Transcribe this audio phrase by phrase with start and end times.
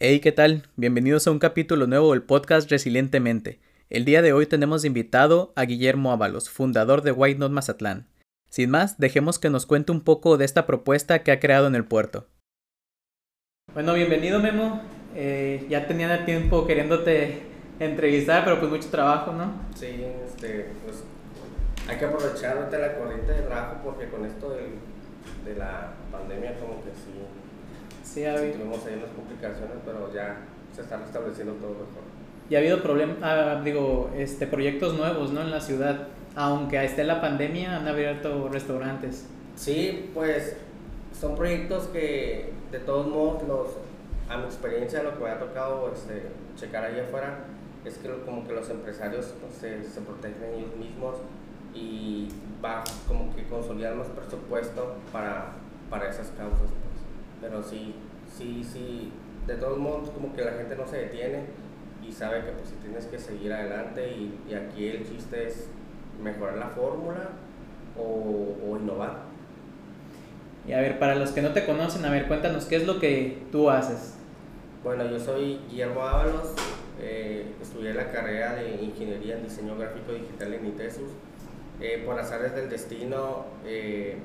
[0.00, 0.64] Hey, ¿qué tal?
[0.74, 3.60] Bienvenidos a un capítulo nuevo del podcast Resilientemente.
[3.90, 8.08] El día de hoy tenemos invitado a Guillermo Ábalos, fundador de White Not Mazatlán.
[8.50, 11.76] Sin más, dejemos que nos cuente un poco de esta propuesta que ha creado en
[11.76, 12.26] el puerto.
[13.72, 14.82] Bueno, bienvenido Memo.
[15.14, 17.42] Eh, ya tenía tiempo queriéndote
[17.78, 19.52] entrevistar, pero pues mucho trabajo, ¿no?
[19.76, 21.04] Sí, este, pues
[21.88, 26.82] hay que aprovechar ahorita la corriente de trabajo porque con esto de la pandemia como
[26.82, 27.12] que sí,
[28.14, 30.36] Sí, ha habido, tuvimos ahí unas complicaciones, pero ya
[30.74, 32.04] se está restableciendo todo mejor.
[32.48, 35.40] y ha habido problem- ah, digo, este, proyectos nuevos, ¿no?
[35.42, 36.08] En la ciudad.
[36.36, 39.26] Aunque esté la pandemia, han abierto restaurantes.
[39.56, 40.56] Sí, pues
[41.18, 43.68] son proyectos que de todos modos los,
[44.28, 46.22] a mi experiencia lo que me ha tocado este,
[46.56, 47.38] checar ahí afuera
[47.84, 51.16] es que lo- como que los empresarios pues, se, se protegen ellos mismos
[51.74, 52.28] y
[52.64, 55.52] va como que consolidar más presupuesto para,
[55.88, 57.40] para esas causas pues.
[57.40, 57.94] pero sí,
[58.36, 59.12] sí, sí,
[59.46, 61.40] de todos modos como que la gente no se detiene
[62.06, 65.68] y sabe que pues si tienes que seguir adelante y, y aquí el chiste es
[66.22, 67.30] mejorar la fórmula
[67.98, 69.18] o, o innovar.
[70.66, 72.98] Y a ver, para los que no te conocen, a ver, cuéntanos qué es lo
[72.98, 74.14] que tú haces.
[74.82, 76.54] Bueno, yo soy Guillermo Ábalos,
[77.00, 81.10] eh, estudié la carrera de Ingeniería en Diseño Gráfico Digital en ITESUS.
[81.80, 84.16] Eh, por azares del destino, eh,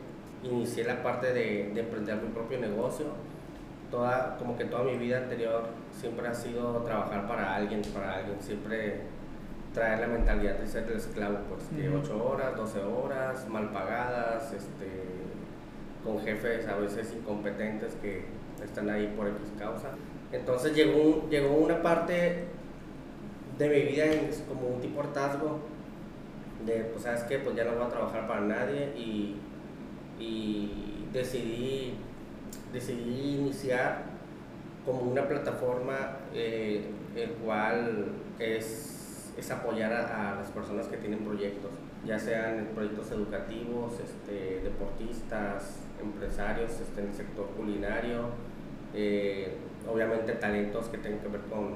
[0.43, 3.07] inicié la parte de, de emprender mi propio negocio.
[3.91, 8.37] Toda, como que toda mi vida anterior siempre ha sido trabajar para alguien, para alguien,
[8.39, 9.01] siempre
[9.73, 11.97] traer la mentalidad de ser el esclavo, pues Ujú.
[11.99, 14.87] 8 horas, 12 horas, mal pagadas, este,
[16.03, 18.25] con jefes a veces incompetentes que
[18.63, 19.89] están ahí por X causa.
[20.31, 22.45] Entonces llegó, un- llegó una parte
[23.57, 25.59] de mi vida en, como un tipo hartazgo
[26.65, 29.37] de, pues sabes que pues ya no voy a trabajar para nadie y,
[30.19, 31.95] y decidí,
[32.73, 34.03] decidí iniciar
[34.85, 38.07] como una plataforma eh, el cual
[38.39, 41.71] es, es apoyar a, las personas que tienen proyectos,
[42.05, 48.29] ya sean proyectos educativos, este, deportistas, empresarios este, en el sector culinario,
[48.93, 49.55] eh,
[49.91, 51.75] obviamente talentos que tengan que ver con,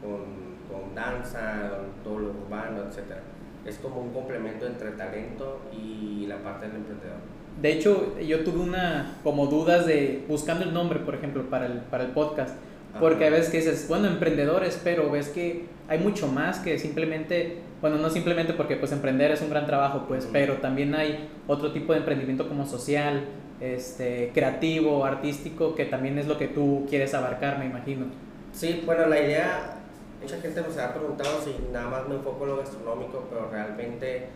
[0.00, 1.70] con, con danza,
[2.02, 3.18] todo lo urbano, etc.
[3.66, 7.37] Es como un complemento entre talento y la parte del emprendedor.
[7.60, 11.80] De hecho, yo tuve una como dudas de buscando el nombre, por ejemplo, para el,
[11.80, 12.54] para el podcast.
[13.00, 17.58] Porque a veces que dices, bueno, emprendedores, pero ves que hay mucho más que simplemente,
[17.80, 21.72] bueno, no simplemente porque pues emprender es un gran trabajo, pues, pero también hay otro
[21.72, 23.24] tipo de emprendimiento como social,
[23.60, 28.06] este, creativo, artístico, que también es lo que tú quieres abarcar, me imagino.
[28.52, 29.76] Sí, bueno, la idea,
[30.20, 34.26] mucha gente nos ha preguntado si nada más me enfoco en lo gastronómico, pero realmente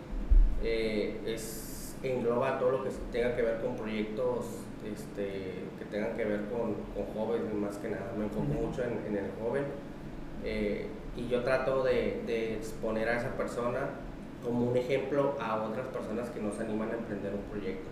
[0.62, 1.72] eh, es,
[2.02, 4.46] engloba todo lo que tenga que ver con proyectos
[4.84, 8.12] este, que tengan que ver con, con jóvenes más que nada.
[8.16, 8.66] Me enfoco Ujú.
[8.66, 9.64] mucho en, en el joven
[10.44, 13.91] eh, y yo trato de, de exponer a esa persona
[14.42, 17.88] como un ejemplo a otras personas que nos animan a emprender un proyecto.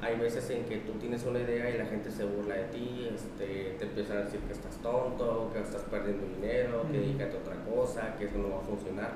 [0.00, 3.06] Hay veces en que tú tienes una idea y la gente se burla de ti,
[3.14, 7.06] este, te empiezan a decir que estás tonto, que estás perdiendo dinero, que Ujú.
[7.06, 9.10] dedícate a otra cosa, que eso no va a funcionar.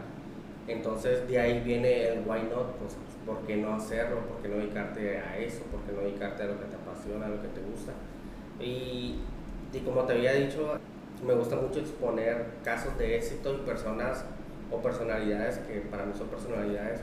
[0.66, 4.20] Entonces de ahí viene el why not, pues ¿por qué no hacerlo?
[4.20, 5.62] ¿Por qué no dedicarte a eso?
[5.64, 7.92] ¿Por qué no dedicarte a lo que te apasiona, a lo que te gusta?
[8.60, 9.20] Y,
[9.72, 10.78] y como te había dicho,
[11.26, 14.24] me gusta mucho exponer casos de éxito y personas
[14.70, 17.00] o personalidades que para mí son personalidades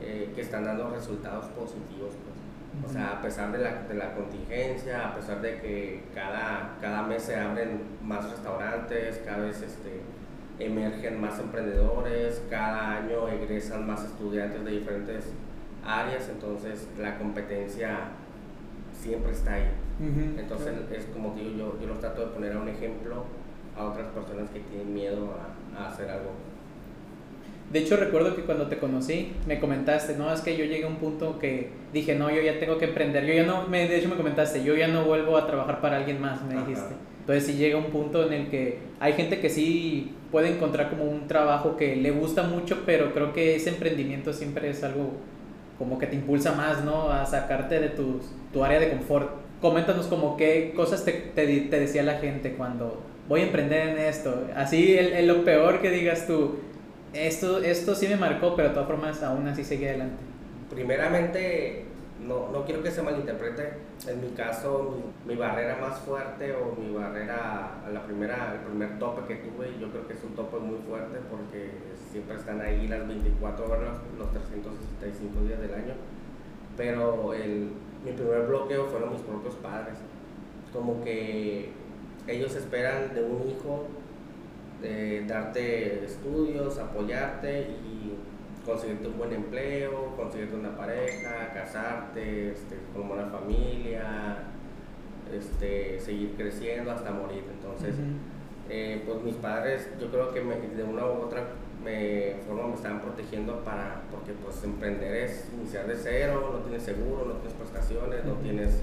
[0.00, 2.14] eh, que están dando resultados positivos.
[2.14, 2.38] Pues.
[2.86, 7.02] O sea, a pesar de la, de la contingencia, a pesar de que cada, cada
[7.02, 10.00] mes se abren más restaurantes, cada vez este,
[10.58, 15.32] emergen más emprendedores, cada año egresan más estudiantes de diferentes
[15.84, 18.10] áreas, entonces la competencia
[18.92, 19.68] siempre está ahí.
[20.38, 23.24] Entonces es como digo, yo, yo los trato de poner a un ejemplo
[23.76, 25.34] a otras personas que tienen miedo
[25.76, 26.30] a, a hacer algo.
[27.72, 30.88] De hecho, recuerdo que cuando te conocí, me comentaste, no, es que yo llegué a
[30.88, 33.26] un punto que dije, no, yo ya tengo que emprender.
[33.26, 35.98] Yo ya no, me, de hecho me comentaste, yo ya no vuelvo a trabajar para
[35.98, 36.64] alguien más, me Ajá.
[36.66, 36.94] dijiste.
[37.28, 41.04] Entonces sí llega un punto en el que hay gente que sí puede encontrar como
[41.04, 45.12] un trabajo que le gusta mucho, pero creo que ese emprendimiento siempre es algo
[45.78, 47.10] como que te impulsa más, ¿no?
[47.10, 49.30] A sacarte de tus, tu área de confort.
[49.60, 53.98] Coméntanos como qué cosas te, te, te decía la gente cuando voy a emprender en
[53.98, 54.46] esto.
[54.56, 56.56] Así el, el- lo peor que digas tú,
[57.12, 60.22] esto, esto sí me marcó, pero de todas formas aún así seguí adelante.
[60.70, 61.84] Primeramente,
[62.28, 63.72] no, no quiero que se malinterprete.
[64.06, 64.96] En mi caso,
[65.26, 69.90] mi, barrera más fuerte o mi barrera, la primera, el primer tope que tuve, yo
[69.90, 71.70] creo que es un tope muy fuerte porque
[72.12, 75.94] siempre están ahí las 24 horas, los 365 días del año.
[76.76, 77.72] Pero el,
[78.04, 79.96] mi primer bloqueo fueron mis propios padres.
[80.72, 81.70] Como que
[82.26, 83.86] ellos esperan de un hijo
[84.82, 88.12] de darte estudios, apoyarte y
[88.68, 94.36] conseguirte un buen empleo, conseguirte una pareja, casarte, este, formar una familia,
[95.32, 97.44] este, seguir creciendo hasta morir.
[97.50, 97.94] Entonces,
[98.68, 101.44] eh, pues mis padres, yo creo que de una u otra
[101.82, 106.82] me, forma me estaban protegiendo para, porque pues emprender es iniciar de cero, no tienes
[106.82, 108.82] seguro, no tienes prestaciones, no tienes,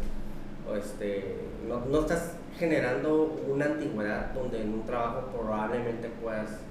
[0.76, 1.36] este,
[1.68, 6.62] no, no estás generando una antigüedad donde en un trabajo probablemente puedas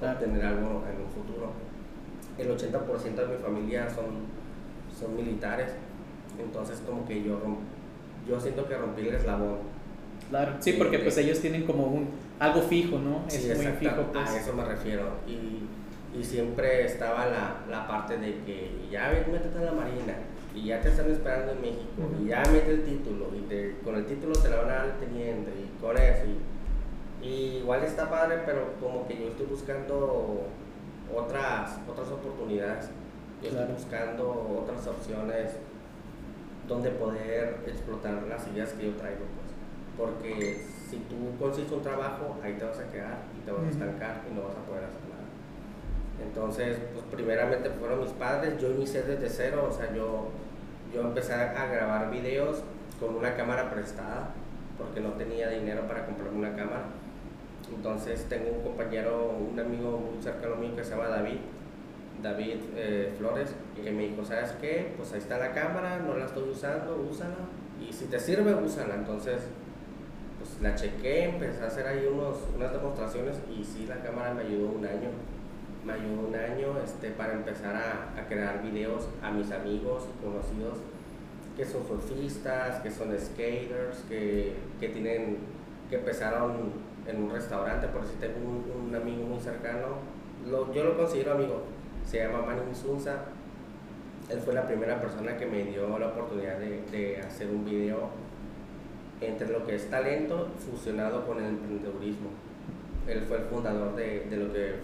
[0.00, 1.73] obtener algo en un futuro.
[2.38, 4.06] El 80% de mi familia son,
[4.98, 5.72] son militares,
[6.40, 7.38] entonces como que yo,
[8.28, 9.58] yo siento que rompí el eslabón.
[10.30, 12.08] Claro, sí, porque pues ellos tienen como un
[12.38, 13.24] algo fijo, ¿no?
[13.28, 14.02] Sí, es muy fijo.
[14.12, 14.28] Pues.
[14.28, 15.04] A eso me refiero.
[15.26, 20.14] Y, y siempre estaba la, la, parte de que ya métete en la marina
[20.54, 23.96] y ya te están esperando en México y ya mete el título y te, con
[23.96, 26.24] el título te la van a dar teniente y con eso.
[27.22, 30.46] Y, igual está padre, pero como que yo estoy buscando
[31.12, 32.90] otras, otras oportunidades.
[33.42, 35.52] Yo estoy buscando otras opciones
[36.68, 39.24] donde poder explotar las ideas que yo traigo.
[39.34, 39.50] Pues.
[39.98, 43.68] Porque si tú consigues un trabajo, ahí te vas a quedar y te vas a
[43.68, 45.24] estancar y no vas a poder hacer nada.
[46.22, 50.30] Entonces, pues primeramente fueron mis padres, yo inicié desde cero, o sea, yo
[50.94, 52.62] yo empecé a grabar videos
[53.00, 54.30] con una cámara prestada
[54.78, 56.84] porque no tenía dinero para comprarme una cámara.
[57.74, 61.38] Entonces tengo un compañero, un amigo muy cercano mío que se llama David,
[62.22, 64.92] David eh, Flores, y que me dijo, ¿sabes qué?
[64.96, 67.36] Pues ahí está la cámara, no la estoy usando, úsala.
[67.80, 68.94] Y si te sirve, úsala.
[68.94, 69.40] Entonces,
[70.38, 74.42] pues la chequé, empecé a hacer ahí unos, unas demostraciones y sí, la cámara me
[74.42, 75.10] ayudó un año
[75.84, 80.78] me ayudó un año este, para empezar a, a, crear videos a mis amigos conocidos
[81.56, 85.38] que son surfistas, que son skaters, que, que tienen,
[85.88, 86.72] que empezaron
[87.06, 89.98] en un restaurante, por si tengo un, un, amigo muy cercano,
[90.48, 91.62] lo, yo lo considero amigo,
[92.06, 93.24] se llama Manny Sunza,
[94.30, 98.08] él fue la primera persona que me dio la oportunidad de, de hacer un video
[99.20, 102.30] entre lo que es talento fusionado con el emprendedurismo.
[103.06, 104.76] Él fue el fundador de, de lo que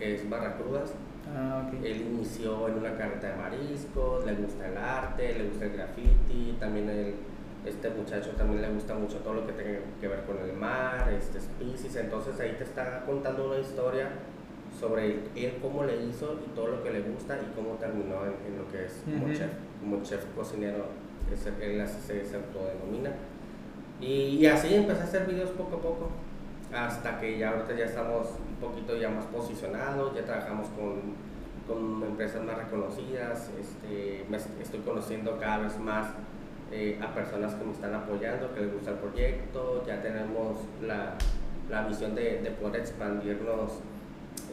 [0.00, 0.94] es Barracrudas.
[1.34, 5.72] Ah, Él inició en una carreta de mariscos, le gusta el arte, le gusta el
[5.72, 7.14] graffiti, también el,
[7.64, 11.12] este muchacho también le gusta mucho todo lo que tenga que ver con el mar,
[11.12, 14.08] este species, entonces ahí te está contando una historia
[14.78, 18.58] sobre él, cómo le hizo y todo lo que le gusta y cómo terminó en,
[18.58, 19.50] lo que es como chef,
[19.80, 20.86] como chef cocinero,
[21.32, 23.12] es, él así se, se autodenomina.
[24.00, 26.10] Y, y así empecé a hacer videos poco a poco
[26.74, 31.14] hasta que ya ahorita ya estamos un poquito ya más posicionados, ya trabajamos con,
[31.68, 34.24] con empresas más reconocidas, este,
[34.60, 36.06] estoy conociendo cada vez más
[36.72, 41.14] eh, a personas que me están apoyando, que les gusta el proyecto, ya tenemos la,
[41.68, 43.72] la visión de, de, poder expandirnos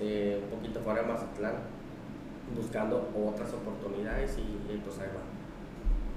[0.02, 1.54] eh, un poquito fuera de Mazatlán,
[2.54, 5.22] buscando otras oportunidades y, y pues ahí va.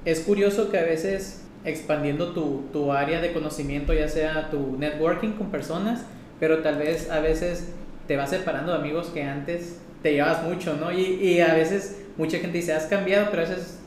[0.05, 5.35] Es curioso que a veces expandiendo tu, tu, área de conocimiento, ya sea tu networking
[5.35, 6.05] con personas,
[6.41, 7.73] pero tal vez a veces
[8.09, 10.91] te vas separando de amigos que antes te llevas mucho, ¿no?
[10.91, 13.79] Y, y a veces mucha gente dice, has cambiado, pero a veces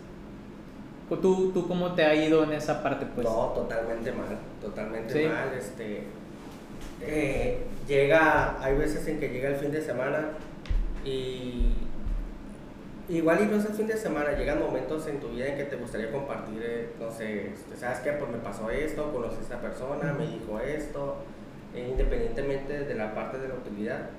[1.09, 3.05] ¿Tú, ¿Tú cómo te ha ido en esa parte?
[3.13, 3.25] Pues?
[3.25, 5.53] No, totalmente mal, totalmente mal.
[5.57, 6.03] Este,
[7.01, 10.29] eh, llega, hay veces en que llega el fin de semana
[11.03, 11.73] y
[13.07, 15.65] Igual y no es el fin de semana, llegan momentos en tu vida en que
[15.65, 18.13] te gustaría compartir, eh, no sé, este, ¿sabes qué?
[18.13, 21.17] Pues me pasó esto, conocí a esta persona, me dijo esto,
[21.75, 24.09] e independientemente de la parte de la utilidad,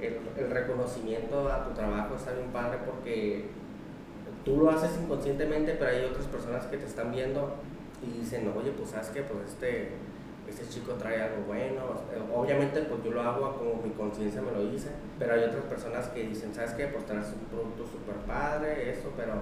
[0.00, 3.50] el, el, reconocimiento a tu trabajo está bien padre porque
[4.44, 7.54] tú lo haces inconscientemente, pero hay otras personas que te están viendo
[8.02, 9.90] y dicen, oye, pues sabes qué, pues este
[10.48, 11.82] este chico trae algo bueno.
[12.34, 16.08] Obviamente, pues yo lo hago como mi conciencia me lo dice, pero hay otras personas
[16.08, 16.86] que dicen, ¿sabes qué?
[16.86, 19.32] Pues traes un producto súper padre, eso, pero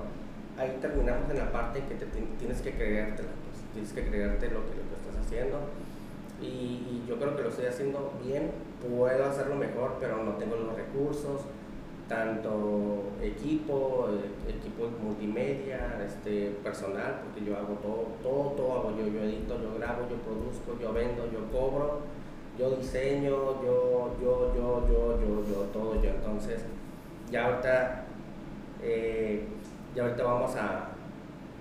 [0.57, 4.61] ahí terminamos en la parte que te tienes que creerte pues, tienes que creerte lo
[4.66, 5.59] que, lo que estás haciendo.
[6.40, 10.75] Y yo creo que lo estoy haciendo bien, puedo hacerlo mejor, pero no tengo los
[10.75, 11.42] recursos
[12.11, 14.09] tanto equipo,
[14.49, 19.79] equipo multimedia, este, personal, porque yo hago todo, todo, todo hago yo, yo edito, yo
[19.79, 22.00] grabo, yo produzco, yo vendo, yo cobro,
[22.59, 26.11] yo diseño, yo, yo, yo, yo, yo, yo, todo yo.
[26.11, 26.64] Entonces,
[27.31, 28.07] ya ahorita,
[28.83, 29.47] eh,
[29.95, 30.88] ya ahorita vamos a,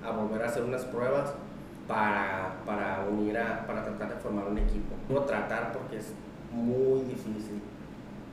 [0.03, 1.31] a, volver a hacer unas pruebas
[1.87, 4.95] para, para unir a, para tratar de formar un equipo.
[5.09, 6.11] No tratar porque es
[6.51, 7.61] muy difícil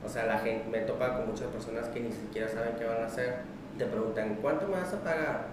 [0.07, 3.03] o sea, la gente me topa con muchas personas que ni siquiera saben qué van
[3.03, 3.35] a hacer.
[3.77, 5.47] Te preguntan, ¿cuánto me vas a pagar?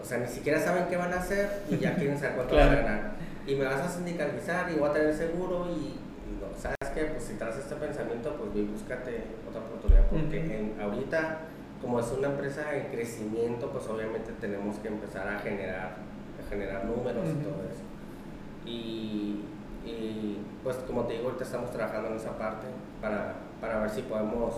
[0.00, 2.68] O sea, ni siquiera saben qué van a hacer y ya quieren saber cuánto van
[2.68, 3.10] a ganar.
[3.46, 6.00] Y me vas a sindicalizar y voy a tener seguro y
[6.94, 7.04] qué?
[7.06, 11.38] Pues si traes este pensamiento, pues búscate otra oportunidad, porque en, ahorita,
[11.80, 15.96] como es una empresa en crecimiento, pues obviamente tenemos que empezar a generar,
[16.38, 17.82] a generar números y todo eso.
[18.66, 19.44] Y,
[19.84, 22.66] y, pues como te digo, ahorita estamos trabajando en esa parte
[23.00, 24.54] para, para ver si podemos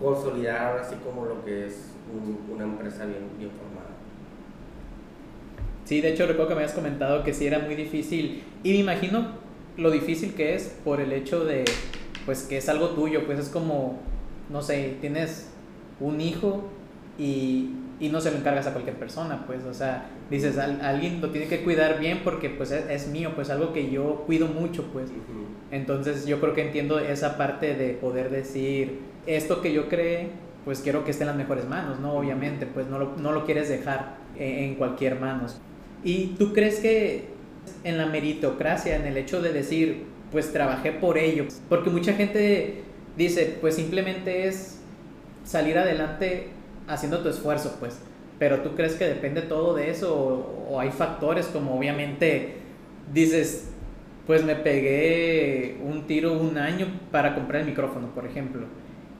[0.00, 1.92] consolidar así como lo que es
[2.52, 3.88] una empresa bien, bien formada.
[5.84, 8.78] Sí, de hecho recuerdo que me habías comentado que sí era muy difícil y me
[8.78, 9.26] imagino
[9.76, 11.64] lo difícil que es por el hecho de
[12.26, 14.00] pues que es algo tuyo, pues es como,
[14.50, 15.48] no sé, tienes
[15.98, 16.64] un hijo
[17.18, 17.70] y,
[18.00, 21.46] y no se lo encargas a cualquier persona, pues, o sea, dices, alguien lo tiene
[21.46, 25.10] que cuidar bien porque pues es, es, mío, pues algo que yo cuido mucho, pues.
[25.70, 30.30] Entonces yo creo que entiendo esa parte de poder decir, esto que yo creé,
[30.64, 32.12] pues quiero que esté en las mejores manos, ¿no?
[32.12, 35.60] Obviamente, pues no lo, no lo quieres dejar en, en cualquier manos.
[36.04, 37.24] ¿Y tú crees que
[37.84, 41.46] en la meritocracia, en el hecho de decir, pues trabajé por ello?
[41.68, 42.82] Porque mucha gente
[43.16, 44.78] dice, pues simplemente es
[45.44, 46.48] salir adelante
[46.86, 47.98] haciendo tu esfuerzo, pues.
[48.38, 50.14] Pero tú crees que depende todo de eso
[50.70, 52.58] o, hay factores como obviamente
[53.12, 53.70] dices,
[54.26, 58.66] pues me pegué un tiro un año para comprar el micrófono, por ejemplo.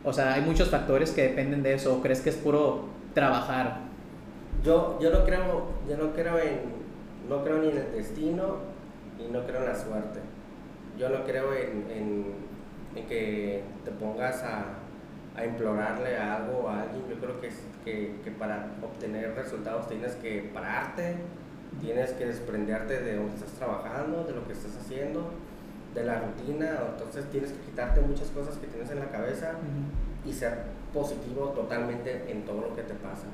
[0.04, 1.96] O sea, hay muchos factores que dependen de eso.
[1.96, 2.84] ¿O crees que es puro
[3.14, 3.80] trabajar?
[4.62, 6.60] Yo, yo no creo, yo no creo en,
[7.28, 8.56] no creo ni en el destino
[9.18, 10.20] y no creo en la suerte.
[10.98, 12.26] Yo no creo en, en,
[12.94, 14.78] en que te pongas a,
[15.38, 17.04] a, implorarle algo a alguien.
[17.08, 17.50] Yo creo que,
[17.84, 21.16] que, que, para obtener resultados tienes que pararte,
[21.80, 25.30] tienes que desprenderte de donde estás trabajando, de lo que estás haciendo,
[25.94, 26.78] de la rutina.
[26.92, 29.52] Entonces tienes que quitarte muchas cosas que tienes en la cabeza
[30.24, 30.58] y ser
[30.92, 33.26] positivo totalmente en todo lo que te pasa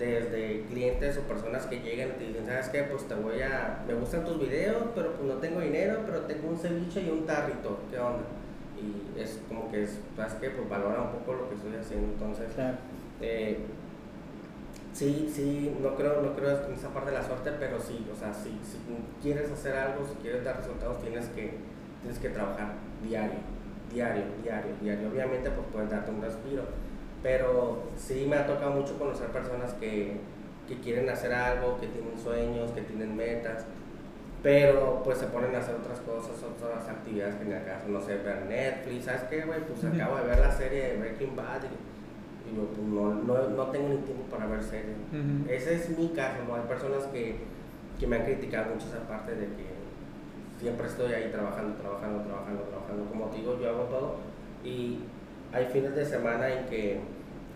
[0.00, 2.82] desde clientes o personas que llegan y te dicen, ¿sabes qué?
[2.84, 6.48] Pues te voy a, me gustan tus videos, pero pues no tengo dinero, pero tengo
[6.48, 8.24] un ceviche y un tarrito, ¿qué onda?
[8.80, 10.50] Y es como que, es, ¿sabes qué?
[10.50, 12.48] Pues valora un poco lo que estoy haciendo, entonces,
[13.20, 13.58] eh,
[14.92, 18.16] sí, sí, no creo, no creo en esa parte de la suerte, pero sí, o
[18.16, 18.78] sea, si, si
[19.22, 21.54] quieres hacer algo, si quieres dar resultados, tienes que,
[22.00, 23.40] tienes que trabajar diario,
[23.92, 26.62] diario, diario, diario, obviamente pues puedes darte un respiro,
[27.22, 30.16] pero sí me ha tocado mucho conocer personas que,
[30.66, 33.66] que quieren hacer algo, que tienen sueños, que tienen metas,
[34.42, 38.00] pero pues se ponen a hacer otras cosas, otras actividades que en el caso, no
[38.00, 39.60] sé, ver Netflix, ¿sabes qué, güey?
[39.60, 43.66] Pues acabo de ver la serie de Breaking Bad y, digo, pues no, no, no,
[43.66, 44.96] tengo ni tiempo para ver series.
[45.48, 46.54] Ese es mi caso, ¿no?
[46.54, 47.36] Hay personas que,
[47.98, 49.66] que me han criticado mucho esa parte de que
[50.58, 53.04] siempre estoy ahí trabajando, trabajando, trabajando, trabajando.
[53.10, 54.16] Como te digo, yo hago todo
[54.64, 55.00] y
[55.52, 57.00] hay fines de semana en que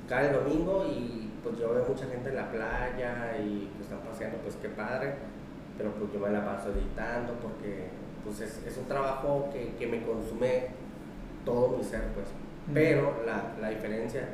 [0.08, 4.00] cae el domingo y pues yo veo mucha gente en la playa y que están
[4.00, 5.14] paseando, pues qué padre,
[5.76, 7.88] pero pues yo me la paso editando porque
[8.24, 10.68] pues es, es un trabajo que, que, me consume
[11.44, 12.26] todo mi ser, pues.
[12.72, 14.28] Pero la, la, diferencia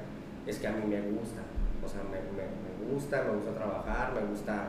[0.47, 1.43] es que a mí me gusta,
[1.85, 2.47] o sea, me, me,
[2.87, 4.69] me gusta, me gusta trabajar, me gusta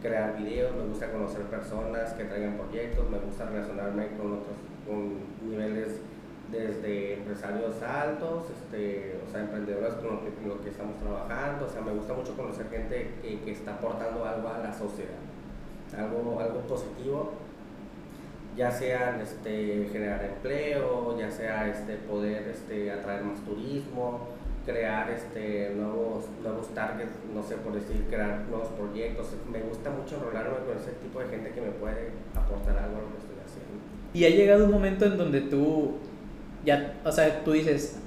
[0.00, 5.48] crear videos, me gusta conocer personas que traigan proyectos, me gusta relacionarme con otros, con
[5.48, 6.00] niveles
[6.50, 11.92] desde empresarios altos, este, o sea, emprendedores con los que, estamos trabajando, o sea, me
[11.92, 15.16] gusta mucho conocer gente que, que, está aportando algo a la sociedad,
[15.94, 17.32] algo, algo positivo,
[18.56, 24.28] ya sea este, generar empleo, ya sea este, poder este, atraer más turismo,
[24.66, 29.28] crear este, nuevos, nuevos targets, no sé por decir, crear nuevos proyectos.
[29.50, 33.00] Me gusta mucho enrolarme con ese tipo de gente que me puede aportar algo a
[33.00, 33.82] lo que estoy haciendo.
[34.14, 35.96] Y ha llegado un momento en donde tú
[36.64, 37.98] ya, o sea, tú dices,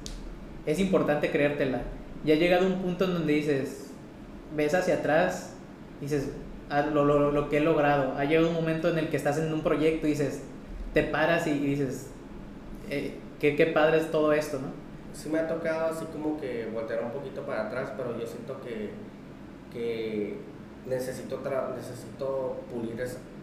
[0.66, 1.82] es importante creértela.
[2.24, 3.92] Ya ha llegado un punto en donde dices,
[4.56, 5.54] ves hacia atrás,
[6.02, 6.30] dices,
[6.70, 8.14] lo, lo, lo, que he logrado.
[8.18, 10.42] Ha llegado un momento en el que estás en un proyecto y dices,
[10.94, 12.10] te paras y, dices,
[12.90, 14.68] eh, qué, qué padre es todo esto, ¿no?
[15.14, 18.60] Sí me ha tocado así como que voltear un poquito para atrás, pero yo siento
[18.62, 18.92] que,
[19.72, 20.38] que
[20.86, 21.42] necesito,
[21.76, 22.96] necesito pulir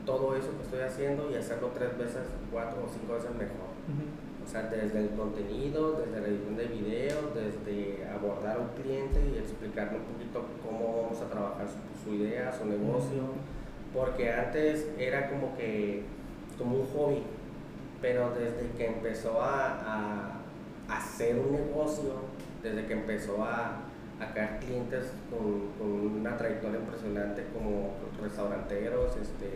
[0.05, 3.73] todo eso que estoy haciendo y hacerlo tres veces, cuatro o cinco veces mejor.
[4.45, 9.21] O sea, desde el contenido, desde la edición de videos, desde abordar a un cliente
[9.33, 11.79] y explicarle un poquito cómo vamos a trabajar su,
[12.11, 13.23] idea, su negocio.
[13.95, 16.03] Porque antes era como que,
[16.59, 17.23] como un hobby,
[18.01, 20.41] pero desde que empezó a,
[20.89, 22.15] a hacer un negocio,
[22.63, 23.83] desde que empezó a,
[24.21, 27.93] a caer clientes con, con, una trayectoria impresionante como
[28.23, 29.47] restauranteros, este,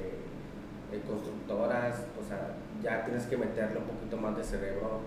[0.93, 5.01] eh, constructoras, o sea, ya tienes que meterle un poquito más de cerebro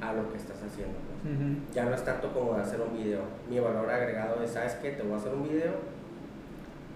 [0.00, 0.98] a lo que estás haciendo.
[1.22, 1.74] Pues.
[1.74, 3.20] Ya no es tanto como hacer un video.
[3.48, 4.90] Mi valor agregado es, ¿sabes qué?
[4.92, 5.72] Te voy a hacer un video,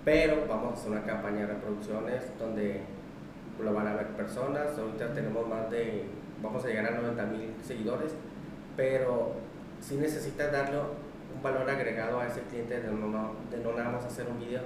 [0.07, 2.81] pero vamos a hacer una campaña de reproducciones donde
[3.61, 4.79] lo van a ver personas.
[4.79, 6.05] Ahorita tenemos más de
[6.41, 8.13] vamos a llegar a 90 mil seguidores,
[8.77, 9.33] pero
[9.81, 14.05] sí necesitas darle un valor agregado a ese cliente de no, de no nada más
[14.05, 14.63] hacer un video,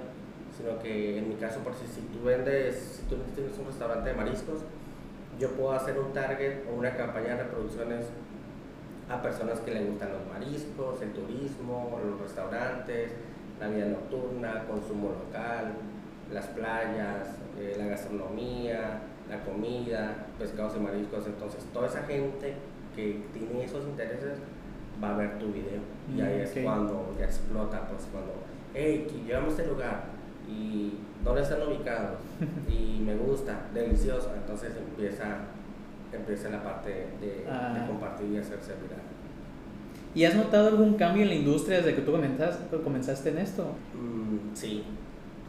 [0.55, 4.09] sino que en mi caso, por si, si tú vendes, si tú tienes un restaurante
[4.09, 4.59] de mariscos,
[5.39, 8.05] yo puedo hacer un target o una campaña de reproducciones
[9.09, 13.11] a personas que les gustan los mariscos, el turismo, los restaurantes,
[13.61, 15.73] la vida nocturna, consumo local,
[16.33, 21.27] las playas, eh, la gastronomía, la comida, pescados y mariscos.
[21.27, 22.55] Entonces, toda esa gente
[22.95, 24.39] que tiene esos intereses
[25.01, 25.81] va a ver tu video.
[26.13, 28.33] y ahí es cuando ya explota, pues cuando,
[28.73, 30.03] hey, llegamos a este lugar
[30.49, 32.17] y dónde están ubicados
[32.67, 34.31] y me gusta, delicioso.
[34.35, 35.37] Entonces empieza,
[36.11, 37.85] empieza la parte de, ah.
[37.87, 39.10] compartir y hacerse viral.
[40.13, 43.63] ¿Y has notado algún cambio en la industria desde que tú comenzaste, comenzaste en esto?
[43.93, 44.83] Mm, sí,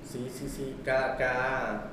[0.09, 0.77] sí, sí, sí.
[0.85, 1.91] Cada, cada,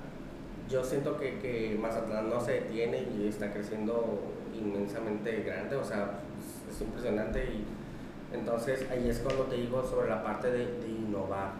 [0.69, 4.19] yo siento que, que Mazatlán no se detiene y está creciendo
[4.53, 6.19] inmensamente grande, o sea,
[6.69, 7.65] es, impresionante y
[8.33, 11.53] entonces ahí es cuando te digo sobre la parte de, de, innovar.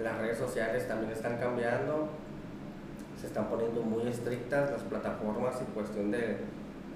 [0.00, 2.08] Las redes sociales también están cambiando,
[3.20, 6.38] se están poniendo muy estrictas las plataformas en cuestión de,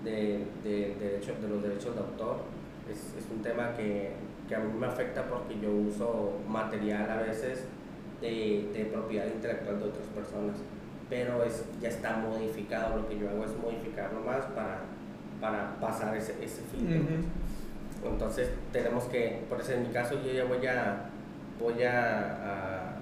[0.04, 2.36] de, de, derecho, de los derechos de autor.
[2.90, 4.12] Es, es un tema que,
[4.48, 7.64] que, a mí me afecta porque yo uso material a veces
[8.20, 10.56] de, de propiedad intelectual de otras personas
[11.08, 14.80] pero es, ya está modificado, lo que yo hago es modificarlo más para,
[15.40, 17.00] para pasar ese, ese filtro.
[18.04, 21.10] Entonces tenemos que, por eso en mi caso yo ya voy a,
[21.58, 22.96] voy a,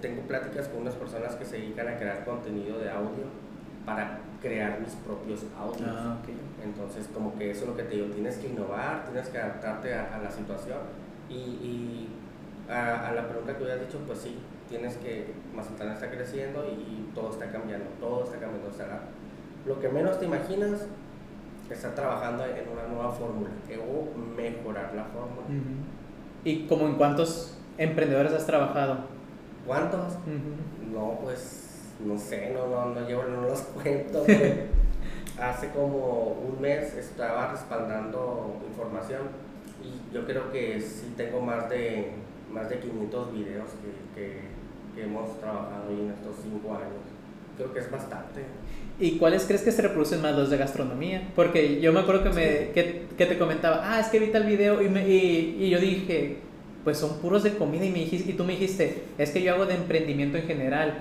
[0.00, 3.24] tengo pláticas con unas personas que se dedican a crear contenido de audio
[3.84, 5.88] para crear mis propios audios.
[5.88, 6.18] Ah,
[6.62, 9.94] Entonces como que eso es lo que te digo, tienes que innovar, tienes que adaptarte
[9.94, 10.78] a, la situación
[11.30, 12.08] y, y
[12.68, 14.36] a, a, la pregunta que habías dicho, pues sí,
[14.68, 18.68] tienes que, Mazatlán está creciendo y, todo está cambiando, todo está cambiando.
[18.68, 19.02] O sea,
[19.66, 20.86] lo que menos te imaginas,
[21.70, 23.50] está trabajando en una nueva fórmula
[23.88, 25.46] o mejorar la fórmula.
[26.44, 28.98] ¿Y como en cuántos emprendedores has trabajado?
[29.66, 30.14] ¿Cuántos?
[30.92, 34.24] No, pues no sé, no, no, no, llevo, no los cuento.
[35.38, 39.22] hace como un mes estaba respaldando información
[39.82, 42.12] y yo creo que sí tengo más de,
[42.52, 43.68] más de 500 videos
[44.14, 44.54] que, que
[44.94, 47.02] que hemos trabajado en estos cinco años.
[47.56, 48.42] Creo que es bastante.
[48.98, 51.28] ¿Y cuáles crees que se reproducen más los de gastronomía?
[51.34, 54.44] Porque yo me acuerdo que, me, que, que te comentaba, ah, es que vi el
[54.44, 56.38] video y, me, y, y, yo dije,
[56.84, 59.54] pues son puros de comida y, me dijiste, y tú me dijiste, es que yo
[59.54, 60.98] hago de emprendimiento en general.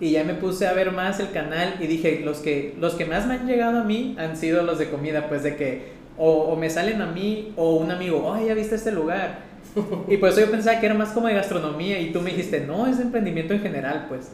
[0.00, 3.04] Y ya me puse a ver más el canal y dije, los que, los que
[3.04, 6.30] más me han llegado a mí han sido los de comida, pues de que o,
[6.30, 9.50] o me salen a mí o un amigo, oh, ya viste este lugar
[10.08, 12.60] y por eso yo pensaba que era más como de gastronomía y tú me dijiste,
[12.60, 14.32] no, es emprendimiento en general, pues.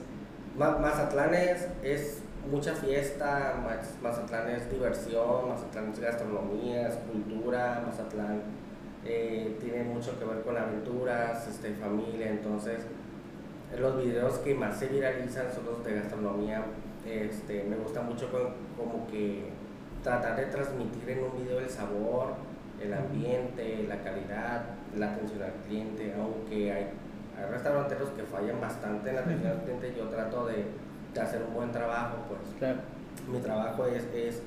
[0.57, 3.55] Mazatlán es, es mucha fiesta,
[4.03, 8.41] Mazatlán es diversión, Mazatlán es gastronomía, es cultura, Mazatlán
[9.05, 12.81] eh, tiene mucho que ver con aventuras, este, familia, entonces
[13.79, 16.65] los videos que más se viralizan son los de gastronomía.
[17.05, 18.29] Este, me gusta mucho
[18.77, 19.51] como que
[20.03, 22.35] tratar de transmitir en un video el sabor,
[22.81, 24.63] el ambiente, la calidad,
[24.97, 26.85] la atención al cliente, aunque hay,
[27.37, 30.65] hay restauranteros que fallan bastante en la atención al cliente, yo trato de,
[31.15, 32.41] de, hacer un buen trabajo, pues
[33.29, 34.43] mi trabajo es, es,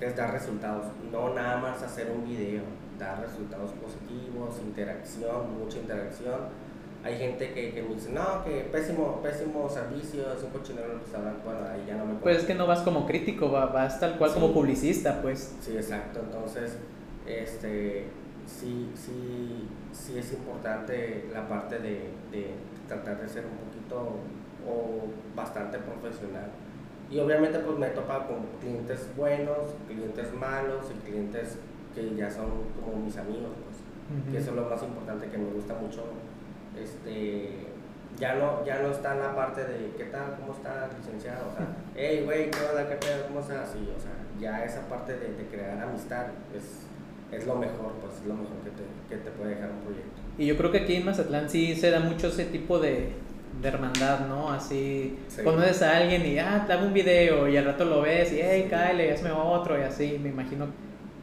[0.00, 2.62] es, dar resultados, no nada más hacer un video,
[2.98, 6.63] dar resultados positivos, interacción, mucha interacción.
[7.04, 11.00] Hay gente que, que me dice, no, que pésimo, pésimo servicio, es un cochinero el
[11.00, 12.14] restaurante, bueno, ahí ya no me...
[12.14, 15.54] Pues es que no vas como crítico, vas tal cual como publicista, pues.
[15.60, 16.78] Sí, exacto, entonces,
[17.26, 18.06] este,
[18.46, 22.54] sí, sí, sí es importante la parte de, de,
[22.88, 24.18] tratar de ser un poquito
[24.66, 25.04] o
[25.36, 26.50] bastante profesional.
[27.10, 31.58] Y obviamente pues me he topado con clientes buenos, clientes malos y clientes
[31.94, 32.46] que ya son
[32.82, 36.02] como mis amigos, pues, que eso es lo más importante que me gusta mucho.
[36.80, 37.50] Este,
[38.18, 41.66] ya no, ya no está la parte de qué tal, cómo está licenciado, o sea,
[41.94, 43.70] hey güey, ¿qué onda, qué pedo, cómo estás?
[43.72, 46.84] Sí, o sea, ya esa parte de, de crear amistad es
[47.36, 50.20] es lo mejor, pues es lo mejor que te, que te puede dejar un proyecto.
[50.38, 53.12] Y yo creo que aquí en Mazatlán sí se da mucho ese tipo de,
[53.60, 54.50] de hermandad, ¿no?
[54.50, 55.42] Así, sí.
[55.42, 58.40] conoces a alguien y, ah, te hago un video y al rato lo ves y,
[58.40, 60.66] hey, cállale, hazme otro y así, me imagino.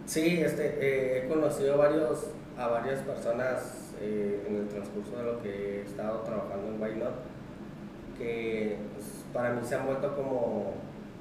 [0.06, 5.42] Sí, este, eh, he conocido varios, a varias personas eh, en el transcurso de lo
[5.42, 7.14] que he estado trabajando en Not,
[8.18, 10.74] que pues, para mí se han vuelto como,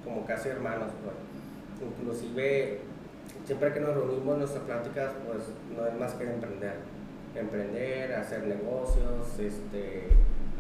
[0.05, 1.91] como casi hermanos, pues.
[1.91, 2.81] inclusive
[3.45, 5.43] siempre que nos reunimos en nuestras pláticas, pues
[5.77, 6.75] no es más que emprender.
[7.35, 10.09] Emprender, hacer negocios, este,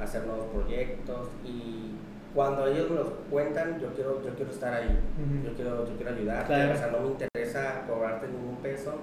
[0.01, 1.29] hacer nuevos proyectos.
[1.45, 1.97] Y,
[2.35, 4.99] cuando ellos me lo cuentan, yo quiero, yo quiero estar ahí,
[5.45, 8.95] yo, quiero, yo quiero ayudar, o sea, no me interesa cobrarte ningún peso,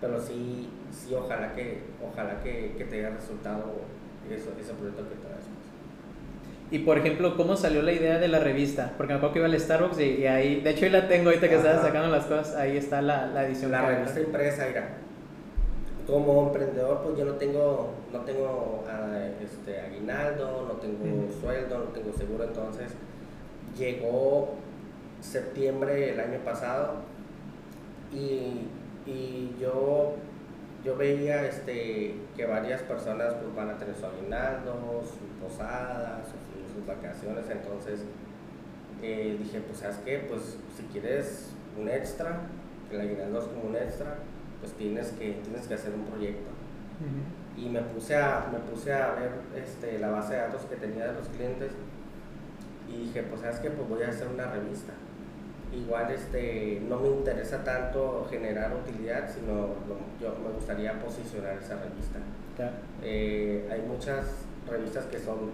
[0.00, 3.80] pero sí, sí ojalá que, ojalá que, que te haya resultado
[4.30, 5.44] eso, ese proyecto que traes.
[6.70, 8.94] Y por ejemplo, ¿cómo salió la idea de la revista?
[8.96, 11.48] Porque me acuerdo que iba al Starbucks y, ahí, de hecho, ahí la tengo ahorita
[11.48, 13.70] que estás sacando las cosas, ahí está la, la edición.
[13.70, 14.88] La revista impresa, mira.
[16.06, 21.84] Como emprendedor, pues yo no tengo, no tengo ah, este, aguinaldo, no tengo sueldo, no
[21.86, 22.90] tengo seguro, entonces
[23.78, 24.54] llegó
[25.20, 26.96] septiembre el año pasado
[28.12, 28.68] y,
[29.06, 30.16] y yo
[30.84, 36.44] yo veía este, que varias personas pues, van a tener su aguinaldo, sus posadas, sus,
[36.86, 38.00] vacaciones, entonces
[39.00, 42.40] eh, dije, pues sabes qué, pues si quieres un extra,
[42.90, 44.16] que el aguinaldo es como un extra,
[44.60, 46.50] pues tienes que, tienes que hacer un proyecto.
[47.56, 51.06] Y me puse, a, me puse a ver este, la base de datos que tenía
[51.06, 51.72] de los clientes
[52.92, 54.92] y dije, pues sabes qué, pues voy a hacer una revista
[55.76, 59.68] igual este, no me interesa tanto generar utilidad, sino
[60.20, 62.18] yo me gustaría posicionar esa revista.
[63.02, 65.50] Eh, hay muchas revistas que son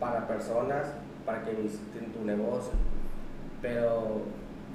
[0.00, 0.88] para personas,
[1.24, 2.72] para que visiten tu negocio,
[3.62, 4.22] pero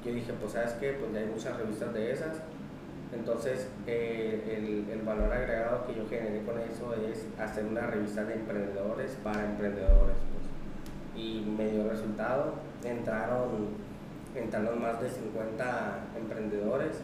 [0.04, 2.38] yo dije, pues sabes qué, pues ya hay muchas revistas de esas,
[3.12, 8.24] entonces eh, el, el, valor agregado que yo generé con eso es hacer una revista
[8.24, 10.16] de emprendedores para emprendedores.
[10.16, 11.22] Pues.
[11.22, 13.68] Y me dio resultado, entraron
[14.34, 17.00] entraron más de 50 emprendedores.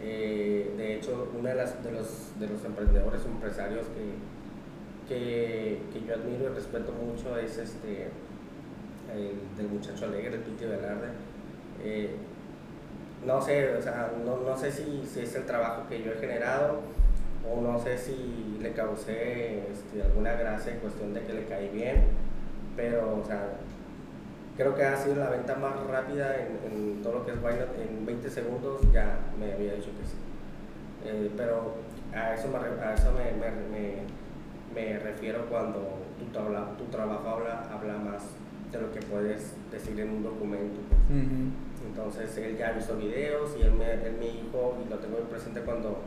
[0.00, 6.14] Eh, de hecho, uno de, de, los, de los emprendedores empresarios que, que, que, yo
[6.14, 8.08] admiro y respeto mucho es este,
[9.14, 11.08] el del muchacho alegre, Piti Velarde.
[11.82, 12.10] Eh,
[13.24, 16.16] no sé, o sea, no, no sé si, si, es el trabajo que yo he
[16.16, 16.80] generado
[17.48, 21.68] o no sé si le causé este, alguna gracia en cuestión de que le caí
[21.68, 22.04] bien,
[22.76, 23.48] pero o sea,
[24.56, 28.06] creo que ha sido la venta más rápida en, todo lo que es Wine En
[28.06, 30.16] 20 segundos ya me había dicho que sí.
[31.04, 31.74] Eh, pero
[32.12, 34.02] a eso, me, a eso me, me,
[34.74, 38.22] me, refiero cuando tu, tu trabajo habla, habla más
[38.72, 40.80] de lo que puedes decir en un documento.
[40.88, 41.28] Pues.
[41.86, 45.26] Entonces él ya visto videos y él me, él me dijo, y lo tengo muy
[45.28, 45.98] presente cuando,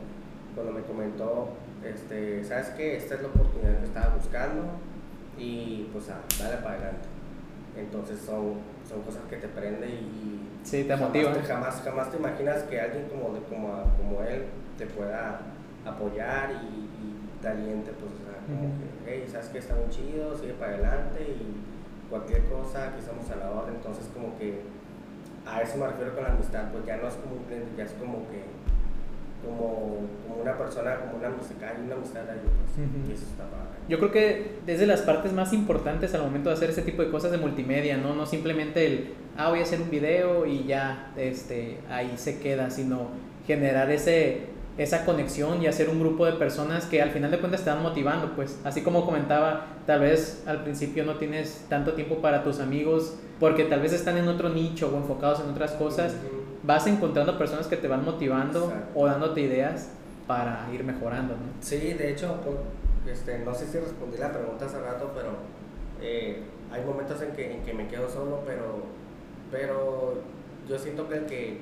[0.54, 1.50] cuando me comentó,
[1.84, 2.96] este, ¿sabes qué?
[2.96, 4.64] Esta es la oportunidad que estaba buscando
[5.38, 7.19] y pues a, dale para adelante.
[7.76, 8.54] Entonces son,
[8.88, 11.40] son cosas que te prenden y sí, te motivan.
[11.42, 15.40] Jamás, jamás te imaginas que alguien como, de, como, como él te pueda
[15.84, 19.88] apoyar y, y te aliente, pues, o sea, como que, hey, sabes que está muy
[19.88, 23.72] chido, sigue para adelante y cualquier cosa, aquí estamos a la hora.
[23.72, 24.60] Entonces, como que
[25.46, 27.84] a eso me refiero con la amistad, pues ya no es como un cliente, ya
[27.84, 28.44] es como que
[29.40, 33.44] como, como una persona, como una música, hay una amistad ahí, pues, y eso está
[33.48, 33.69] padre.
[33.88, 37.10] Yo creo que desde las partes más importantes al momento de hacer ese tipo de
[37.10, 38.14] cosas de multimedia, ¿no?
[38.14, 42.70] No simplemente el, ah, voy a hacer un video y ya, este, ahí se queda,
[42.70, 43.08] sino
[43.46, 44.42] generar ese,
[44.78, 47.82] esa conexión y hacer un grupo de personas que al final de cuentas te van
[47.82, 52.60] motivando, pues así como comentaba, tal vez al principio no tienes tanto tiempo para tus
[52.60, 56.14] amigos porque tal vez están en otro nicho o enfocados en otras cosas
[56.62, 59.90] vas encontrando personas que te van motivando o dándote ideas
[60.26, 61.42] para ir mejorando, ¿no?
[61.60, 62.36] Sí, de hecho,
[63.06, 65.30] este, no sé si respondí la pregunta hace rato, pero
[66.00, 68.82] eh, hay momentos en que, en que me quedo solo, pero,
[69.50, 70.22] pero
[70.68, 71.60] yo siento que, que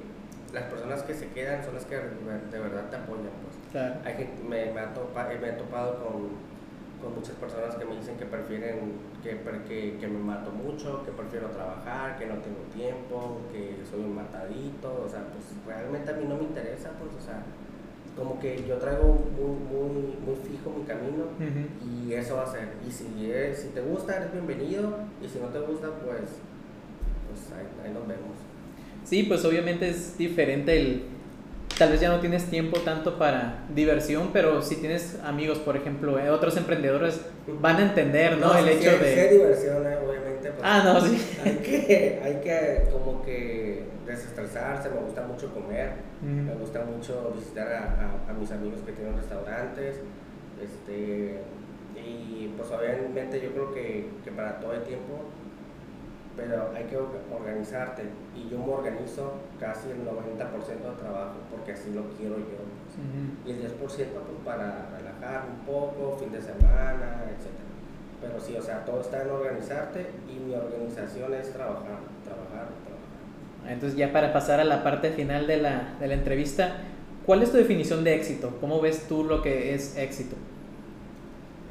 [0.52, 3.30] las personas que se quedan son las que de verdad te apoyan.
[3.42, 3.92] Pues.
[4.04, 6.48] Hay me, me, ha topado, me he topado con
[7.00, 11.12] con muchas personas que me dicen que prefieren, que, que, que, me mato mucho, que
[11.12, 16.14] prefiero trabajar, que no tengo tiempo, que soy un matadito, o sea, pues realmente a
[16.14, 17.42] mí no me interesa, pues, o sea,
[18.18, 21.26] como que yo traigo muy, muy, muy fijo mi camino
[21.86, 22.68] y eso va a ser.
[22.86, 23.04] Y si,
[23.54, 26.20] si te gusta, eres bienvenido, y si no te gusta, pues,
[27.28, 28.36] pues ahí, ahí nos vemos.
[29.04, 31.02] Sí, pues obviamente es diferente el
[31.78, 36.18] tal vez ya no tienes tiempo tanto para diversión, pero si tienes amigos, por ejemplo,
[36.18, 37.20] eh, otros emprendedores
[37.60, 38.56] van a entender, ¿no?
[38.58, 39.28] el hecho de...
[39.30, 39.96] diversión, eh,
[40.62, 41.20] ah, no, sí.
[41.44, 45.92] Hay que, hay que como que desestresarse, me gusta mucho comer,
[46.22, 50.00] me gusta mucho visitar a, a, mis amigos que tienen restaurantes,
[50.62, 51.40] este,
[51.96, 55.24] y pues obviamente yo creo que, que para todo el tiempo
[56.38, 58.04] pero hay que organizarte
[58.36, 62.62] y yo me organizo casi el 90% del trabajo porque así lo quiero yo.
[63.44, 64.06] Y el 10% pues,
[64.44, 67.67] para relajar un poco, fin de semana, etc.
[68.20, 73.68] Pero sí, o sea, todo está en organizarte y mi organización es trabajar, trabajar, trabajar.
[73.68, 76.78] Entonces ya para pasar a la parte final de la, de la entrevista,
[77.26, 78.56] ¿cuál es tu definición de éxito?
[78.60, 80.36] ¿Cómo ves tú lo que es éxito?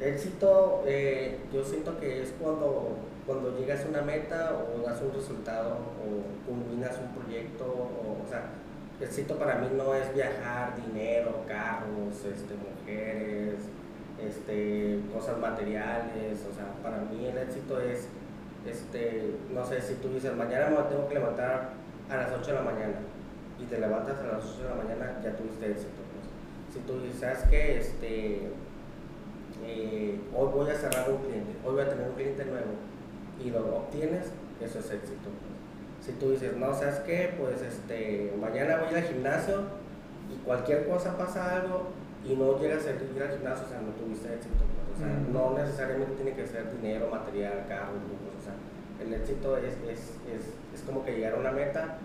[0.00, 5.12] Éxito, eh, yo siento que es cuando, cuando llegas a una meta o das un
[5.12, 8.44] resultado o culminas un proyecto, o, o sea,
[9.00, 13.54] éxito para mí no es viajar, dinero, carros, este, mujeres,
[14.24, 18.08] este, cosas materiales, o sea, para mí el éxito es,
[18.66, 21.70] este, no sé, si tú dices, mañana me tengo que levantar
[22.10, 22.98] a las 8 de la mañana
[23.58, 26.02] y te levantas a las 8 de la mañana, ya tuviste éxito.
[26.12, 26.74] Pues.
[26.74, 27.78] Si tú dices, ¿sabes qué?
[27.78, 28.48] Este,
[29.64, 32.72] eh, hoy voy a cerrar un cliente, hoy voy a tener un cliente nuevo
[33.42, 35.30] y lo obtienes, eso es éxito.
[36.00, 37.34] Si tú dices, no, ¿sabes qué?
[37.38, 39.62] Pues este, mañana voy al gimnasio
[40.32, 41.88] y cualquier cosa pasa algo,
[42.24, 44.56] y no llegas a ir al gimnasio, o sea, no tuviste éxito.
[44.58, 48.54] Pues, o sea, no necesariamente tiene que ser dinero, material, carro, o sea,
[49.00, 50.42] el éxito es, es, es,
[50.74, 51.98] es, como que llegar a una meta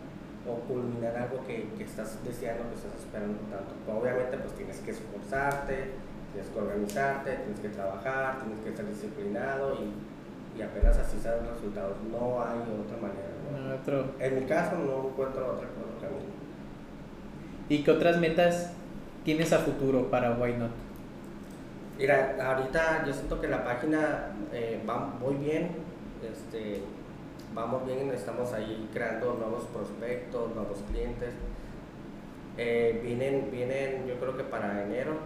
[0.46, 3.74] o culminar algo que, que estás deseando, que estás esperando tanto.
[3.86, 5.92] Pues, obviamente, pues tienes que esforzarte,
[6.34, 11.42] tienes que organizarte, tienes que trabajar, tienes que estar disciplinado y, y apenas así sabes
[11.44, 11.98] los resultados.
[12.12, 13.34] No hay otra manera.
[13.50, 13.76] ¿no?
[13.76, 14.14] otro.
[14.20, 16.34] En mi caso, no encuentro otra, otro camino.
[17.70, 18.74] ¿Y qué otras metas
[19.24, 20.72] tienes a futuro para Why Not?
[21.98, 25.70] Mira, ahorita yo siento que la página eh, va muy bien,
[26.24, 26.82] este,
[27.54, 31.34] vamos bien, estamos ahí creando nuevos prospectos, nuevos clientes.
[32.58, 35.18] Eh, vienen, vienen, yo creo que para enero,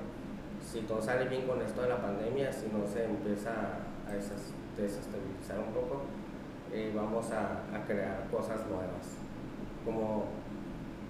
[0.61, 5.59] si todo sale bien con esto de la pandemia, si no se empieza a desestabilizar
[5.59, 6.01] un poco,
[6.73, 9.17] eh, vamos a, a, crear cosas nuevas.
[9.85, 10.25] Como,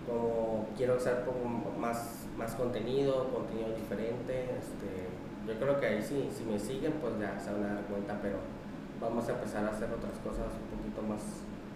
[0.07, 4.45] como quiero hacer como más más contenido, contenido diferente.
[4.57, 5.07] Este,
[5.47, 8.19] yo creo que ahí sí, si me siguen, pues ya se van a dar cuenta,
[8.21, 8.37] pero
[9.01, 11.21] vamos a empezar a hacer otras cosas un poquito más,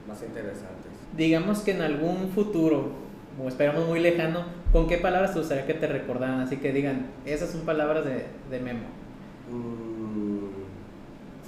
[0.07, 0.91] más interesantes.
[1.15, 2.89] Digamos que en algún futuro,
[3.41, 6.41] o esperamos muy lejano, ¿con qué palabras te gustaría que te recordaran?
[6.41, 8.87] Así que digan, esas son palabras de, de Memo.
[9.49, 10.31] Mm.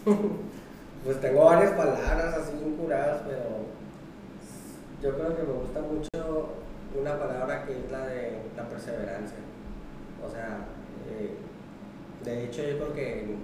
[1.06, 3.63] pues tengo varias palabras así curadas, pero
[5.02, 6.49] yo creo que me gusta mucho
[6.99, 9.38] una palabra que es la de la perseverancia.
[10.25, 10.65] O sea,
[11.10, 11.36] eh,
[12.23, 13.36] de hecho yo creo que,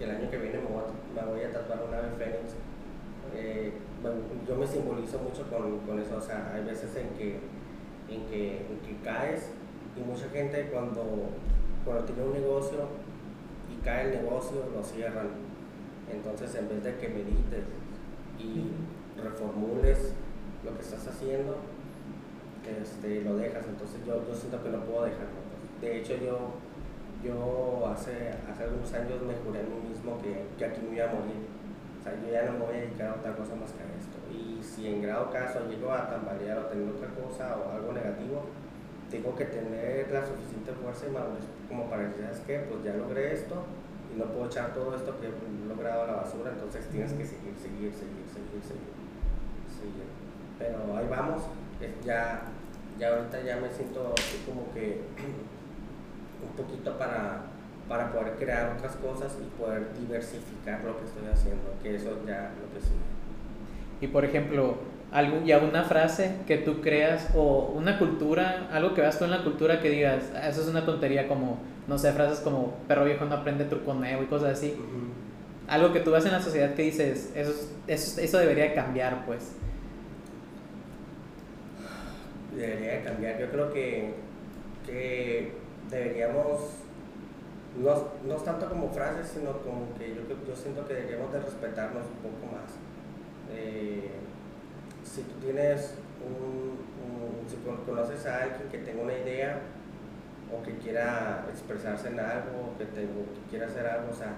[0.00, 2.54] el año que viene me voy a, tatuar una ave fénix.
[3.34, 3.72] Eh,
[4.46, 7.38] yo me simbolizo mucho con, eso, o sea, hay veces en que,
[8.08, 8.66] en que,
[9.02, 9.50] caes
[9.96, 11.30] y mucha gente cuando,
[11.84, 12.88] cuando tiene un negocio
[13.70, 15.28] y cae el negocio lo cierran.
[16.12, 17.64] Entonces en vez de que medites
[18.38, 20.12] y reformules
[20.64, 21.56] lo que estás haciendo,
[22.66, 25.44] este, lo dejas, entonces yo, yo siento que no puedo dejarlo.
[25.80, 26.56] De hecho, yo,
[27.22, 31.10] yo hace, hace algunos años me juré a mí mismo que, que, aquí me iba
[31.10, 31.44] a morir.
[32.00, 33.90] O sea, yo ya no me voy a dedicar a otra cosa más que a
[33.96, 34.16] esto.
[34.32, 38.44] Y si en grado caso llego a tambalear o tener otra cosa o algo negativo,
[39.10, 42.58] tengo que tener la suficiente fuerza y madurez como para decir, ¿sabes qué?
[42.68, 43.64] Pues ya logré esto
[44.14, 47.24] y no puedo echar todo esto que he logrado a la basura, entonces tienes que
[47.24, 48.94] seguir, seguir, seguir, seguir, seguir.
[49.66, 50.08] seguir.
[50.58, 51.42] Pero ahí vamos,
[52.04, 52.42] ya
[52.98, 55.00] ya ahorita ya me siento así como que
[56.44, 57.42] un poquito para,
[57.88, 62.52] para poder crear otras cosas y poder diversificar lo que estoy haciendo, que eso ya
[62.60, 62.92] lo que sí.
[64.00, 64.76] Y por ejemplo,
[65.12, 69.30] algún, ya una frase que tú creas o una cultura, algo que veas tú en
[69.30, 73.04] la cultura que digas, ah, eso es una tontería como, no sé, frases como perro
[73.04, 74.76] viejo no aprende truco nuevo y cosas así.
[75.66, 77.52] Algo que tú ves en la sociedad que dices, eso,
[77.86, 79.54] eso, eso debería cambiar, pues
[82.56, 83.38] debería cambiar.
[83.38, 84.14] Yo creo que,
[84.86, 85.52] que
[85.90, 86.60] deberíamos,
[87.76, 92.04] no, no tanto como frases, sino como que yo, yo siento que deberíamos de respetarnos
[92.04, 92.70] un poco más.
[93.52, 94.10] Eh,
[95.04, 96.74] si tú tienes un,
[97.48, 99.60] si conoces a alguien que tenga una idea
[100.52, 103.06] o que quiera expresarse en algo, o que, te,
[103.50, 104.34] quiera hacer algo, o sea,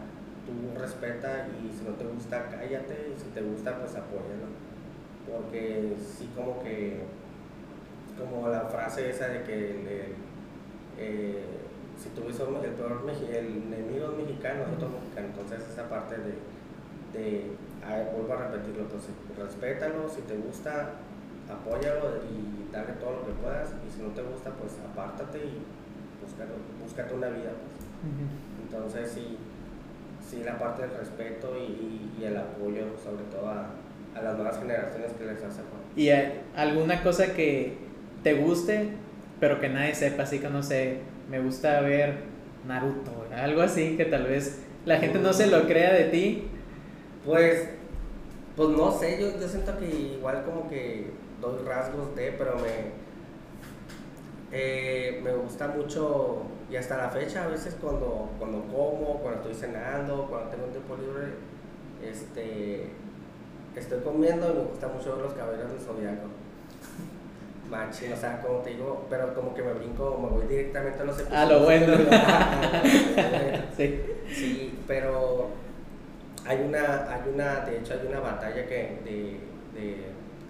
[0.46, 4.48] tú respeta y si no te gusta, cállate y si te gusta, pues apóyalo.
[5.26, 7.00] Porque sí como que
[8.18, 10.14] como la frase esa de que
[10.98, 11.44] eh,
[11.98, 16.34] si tú ves el peor el enemigo es mexicano, nosotros mexicanos, entonces esa parte de,
[17.12, 17.56] de
[18.12, 20.92] vuelvo a repetirlo, entonces respétalo, si te gusta,
[21.48, 25.62] apóyalo y dale todo lo que puedas, y si no te gusta, pues apártate y
[26.82, 27.52] búscate una vida.
[27.52, 27.86] Pues.
[28.62, 29.38] Entonces sí,
[30.20, 33.70] sí la parte del respeto y, y, el apoyo, sobre todo a,
[34.14, 35.86] a, las nuevas generaciones que les hace falta.
[35.96, 36.10] ¿Y
[36.54, 37.85] alguna cosa que
[38.26, 38.88] te guste,
[39.38, 40.98] pero que nadie sepa, así que no sé,
[41.30, 42.24] me gusta ver
[42.66, 46.48] Naruto, algo así que tal vez la gente no se lo crea de ti.
[47.24, 47.68] Pues,
[48.56, 49.86] pues no sé, yo, siento que
[50.18, 53.06] igual como que doy rasgos de, pero me...
[54.50, 59.54] Eh, me gusta mucho, y hasta la fecha, a veces cuando, cuando como, cuando estoy
[59.54, 61.34] cenando, cuando tengo un tiempo libre,
[62.02, 62.88] este,
[63.76, 66.45] estoy comiendo y me gusta mucho ver los caballeros del zodiaco.
[67.70, 71.04] Machín, o sea, como te digo, pero como que me brinco, me voy directamente a
[71.04, 71.42] los episodios.
[71.42, 71.94] A lo bueno.
[73.76, 74.00] sí.
[74.32, 75.48] Sí, pero
[76.46, 79.40] hay una, hay una, de hecho hay una batalla que de,
[79.80, 79.96] de,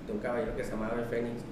[0.06, 1.42] de un caballero que se llamaba el Fénix.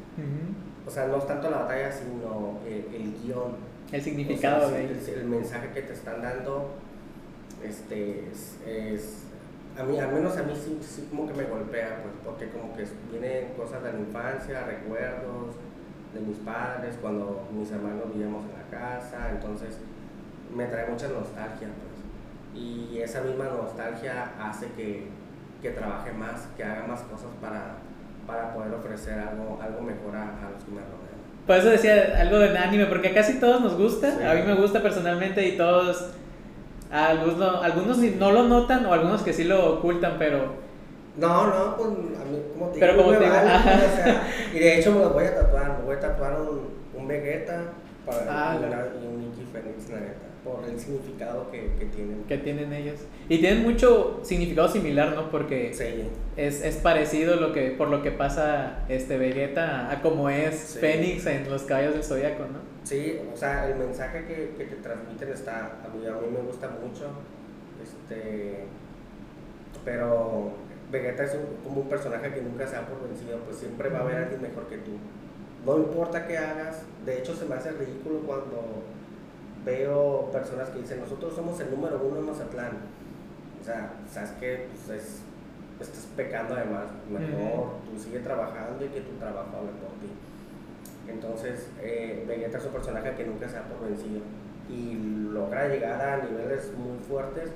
[0.86, 3.56] O sea, no es tanto la batalla, sino el, el guion.
[3.92, 6.70] El significado O sea, el, el mensaje que te están dando,
[7.64, 9.20] este, es, es-
[9.78, 12.76] a mí, al menos a mí sí, sí como que me golpea, pues, porque como
[12.76, 15.56] que vienen cosas de la infancia, recuerdos
[16.14, 19.78] de mis padres, cuando mis hermanos vivíamos en la casa, entonces
[20.54, 22.62] me trae mucha nostalgia, pues.
[22.62, 25.08] Y esa misma nostalgia hace que,
[25.60, 27.78] que trabaje más, que haga más cosas para,
[28.28, 31.04] para poder ofrecer algo, algo mejor a, a los que me rodean.
[31.48, 34.16] Por eso decía algo de anime, porque a casi todos nos gusta.
[34.16, 34.22] Sí.
[34.22, 36.12] A mí me gusta personalmente y todos.
[36.90, 40.62] A algunos, algunos ni- no lo notan o algunos que sí lo ocultan, pero.
[41.16, 43.74] No, no, pues a mí, como te Pero digo, como me te digo, vale, ajá.
[43.76, 46.60] o sea, y de hecho me lo voy a tatuar, me voy a tatuar un,
[47.00, 47.62] un Vegeta
[48.06, 48.20] para
[48.52, 50.14] Ah, la- una- y Phoenix, la neta,
[50.44, 52.24] por el significado que, que tienen.
[52.24, 53.00] que tienen ellos.
[53.28, 55.30] Y tienen mucho significado similar, ¿no?
[55.30, 60.28] Porque Sí, es, es parecido lo que, por lo que pasa este Vegeta a como
[60.28, 60.78] es Sí.
[60.80, 62.58] Fénix en los caballos del Zodíaco, ¿no?
[62.84, 66.40] sí, o sea, el mensaje que, que te transmiten está, a mí, a mí me
[66.42, 67.06] gusta mucho,
[67.82, 68.64] este,
[69.84, 70.52] pero
[70.90, 73.98] Vegeta es un- como un personaje que nunca se da por vencido, pues siempre va
[73.98, 74.92] a haber alguien mejor que tú.
[75.64, 78.82] No importa qué hagas, de hecho se me hace ridículo cuando
[79.64, 82.72] veo personas que dicen, nosotros somos el número uno en Mazatlán.
[83.60, 85.20] O sea, sabes que pues es,
[85.80, 90.12] estás pecando además, mejor tú sigue trabajando y que tu trabajo hable por ti.
[91.08, 94.20] Entonces, eh, Vegeta es un personaje que nunca se da por vencido
[94.68, 94.94] y
[95.32, 97.50] logra llegar a niveles muy fuertes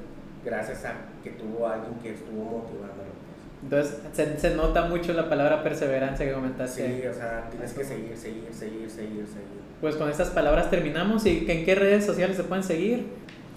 [0.44, 3.17] gracias a que tuvo alguien que estuvo motivándolo.
[3.62, 6.86] Entonces se, se nota mucho la palabra perseverancia que comentaste.
[7.00, 9.58] Sí, o sea, tienes que seguir, seguir, seguir, seguir, seguir.
[9.80, 13.06] Pues con estas palabras terminamos y ¿en qué redes sociales se pueden seguir?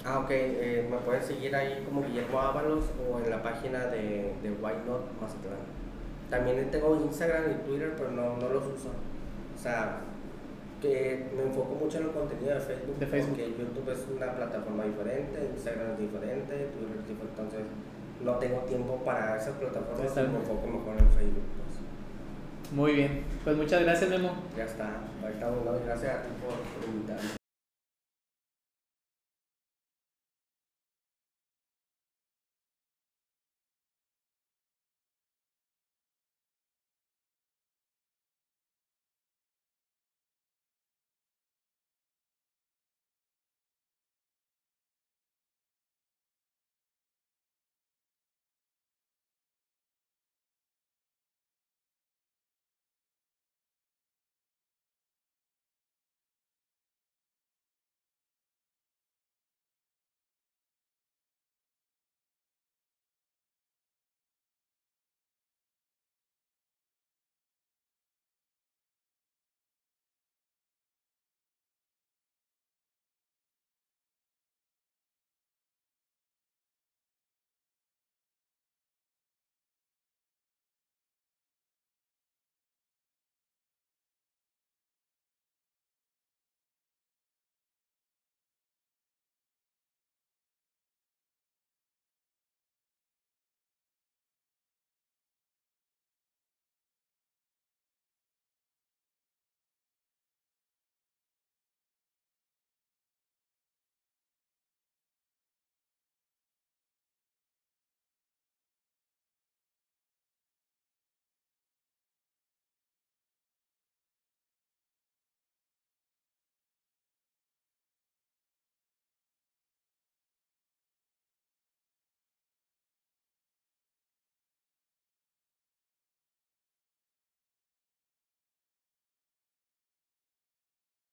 [0.04, 4.34] Ah, ok, eh, me pueden seguir ahí como Guillermo Ábalos o en la página de,
[4.42, 5.62] de White Not Mazatlán.
[6.30, 8.90] También tengo Instagram y Twitter, pero no, no los uso.
[8.90, 10.00] O sea,
[10.82, 13.38] que me enfoco mucho en el contenido de Facebook, De Facebook.
[13.38, 17.62] porque YouTube es una plataforma diferente, Instagram es diferente, Twitter es diferente, entonces
[18.24, 21.44] no tengo tiempo para esas plataformas y me enfoco mejor en Facebook.
[21.58, 22.72] pues.
[22.72, 23.24] Muy bien.
[23.44, 24.32] Pues muchas gracias, Memo.
[24.58, 24.86] Ya está,
[25.26, 27.41] ahí estamos, gracias a ti por invitarme.